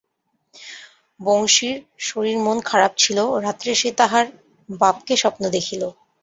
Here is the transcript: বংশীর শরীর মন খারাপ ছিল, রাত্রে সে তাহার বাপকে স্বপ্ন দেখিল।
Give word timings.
বংশীর 1.19 1.75
শরীর 2.01 2.37
মন 2.37 2.57
খারাপ 2.65 2.91
ছিল, 2.97 3.17
রাত্রে 3.45 3.71
সে 3.75 3.89
তাহার 3.99 4.25
বাপকে 4.69 5.13
স্বপ্ন 5.17 5.43
দেখিল। 5.49 5.81